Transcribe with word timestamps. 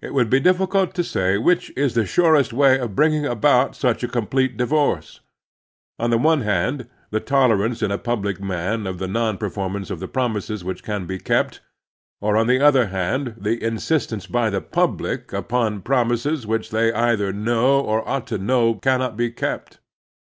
It 0.00 0.12
would 0.12 0.28
be 0.28 0.40
difficult 0.40 0.92
to 0.94 1.04
say 1.04 1.38
which 1.38 1.72
is 1.76 1.94
the 1.94 2.04
surest 2.04 2.52
way 2.52 2.80
of 2.80 2.96
bringing 2.96 3.24
about 3.26 3.76
such 3.76 4.02
a 4.02 4.08
complete 4.08 4.56
divorce: 4.56 5.20
on 6.00 6.10
the 6.10 6.18
one 6.18 6.40
hand, 6.40 6.88
the 7.10 7.20
tolerance 7.20 7.80
in 7.80 7.92
a 7.92 7.96
public 7.96 8.40
man 8.40 8.88
of 8.88 8.98
the 8.98 9.06
non 9.06 9.38
performance 9.38 9.88
of 9.88 10.12
promises 10.12 10.64
which 10.64 10.82
can 10.82 11.06
be 11.06 11.18
kept; 11.20 11.60
or, 12.20 12.36
on 12.36 12.48
the 12.48 12.58
other 12.58 12.88
hand, 12.88 13.36
the 13.38 13.62
insistence 13.62 14.26
by 14.26 14.50
the 14.50 14.60
public 14.60 15.32
upon 15.32 15.80
promises 15.82 16.44
which 16.44 16.70
they 16.70 16.92
either 16.92 17.32
know 17.32 17.80
or 17.80 18.02
ought 18.08 18.26
to 18.26 18.38
know 18.38 18.74
cannot 18.74 19.16
be 19.16 19.30
kept. 19.30 19.78